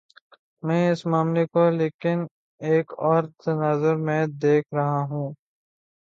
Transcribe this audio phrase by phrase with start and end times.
[0.63, 2.25] میں اس معاملے کو لیکن
[2.61, 5.33] ایک اور تناظر میں دیکھ رہا ہوں۔